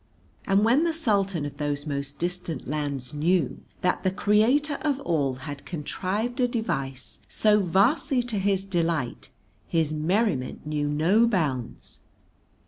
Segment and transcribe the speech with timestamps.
[0.47, 5.35] And when the Sultan of those most distant lands knew that the Creator of All
[5.35, 9.29] had contrived a device so vastly to his delight
[9.67, 11.99] his merriment knew no bounds.